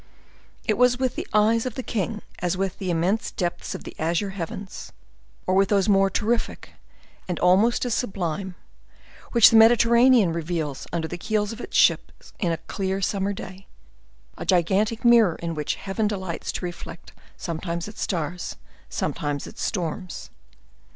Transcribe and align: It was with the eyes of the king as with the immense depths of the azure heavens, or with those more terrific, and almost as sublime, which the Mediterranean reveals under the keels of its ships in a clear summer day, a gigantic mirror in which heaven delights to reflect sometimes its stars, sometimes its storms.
It 0.65 0.79
was 0.79 0.97
with 0.97 1.13
the 1.13 1.27
eyes 1.31 1.67
of 1.67 1.75
the 1.75 1.83
king 1.83 2.23
as 2.39 2.57
with 2.57 2.79
the 2.79 2.89
immense 2.89 3.29
depths 3.29 3.75
of 3.75 3.83
the 3.83 3.95
azure 3.99 4.31
heavens, 4.31 4.91
or 5.45 5.53
with 5.53 5.69
those 5.69 5.87
more 5.87 6.09
terrific, 6.09 6.71
and 7.27 7.39
almost 7.39 7.85
as 7.85 7.93
sublime, 7.93 8.55
which 9.31 9.51
the 9.51 9.57
Mediterranean 9.57 10.33
reveals 10.33 10.87
under 10.91 11.07
the 11.07 11.19
keels 11.19 11.51
of 11.51 11.61
its 11.61 11.77
ships 11.77 12.33
in 12.39 12.51
a 12.51 12.57
clear 12.57 12.99
summer 12.99 13.31
day, 13.31 13.67
a 14.39 14.43
gigantic 14.43 15.05
mirror 15.05 15.35
in 15.35 15.53
which 15.53 15.75
heaven 15.75 16.07
delights 16.07 16.51
to 16.53 16.65
reflect 16.65 17.13
sometimes 17.37 17.87
its 17.87 18.01
stars, 18.01 18.55
sometimes 18.89 19.45
its 19.45 19.61
storms. 19.61 20.31